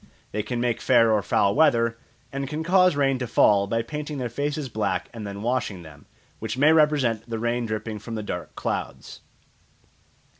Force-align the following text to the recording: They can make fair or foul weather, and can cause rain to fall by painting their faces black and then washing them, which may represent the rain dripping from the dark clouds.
They 0.31 0.41
can 0.41 0.59
make 0.59 0.81
fair 0.81 1.11
or 1.11 1.21
foul 1.21 1.53
weather, 1.53 1.95
and 2.33 2.47
can 2.47 2.63
cause 2.63 2.95
rain 2.95 3.19
to 3.19 3.27
fall 3.27 3.67
by 3.67 3.83
painting 3.83 4.17
their 4.17 4.29
faces 4.29 4.67
black 4.67 5.09
and 5.13 5.27
then 5.27 5.43
washing 5.43 5.83
them, 5.83 6.07
which 6.39 6.57
may 6.57 6.73
represent 6.73 7.29
the 7.29 7.37
rain 7.37 7.67
dripping 7.67 7.99
from 7.99 8.15
the 8.15 8.23
dark 8.23 8.55
clouds. 8.55 9.21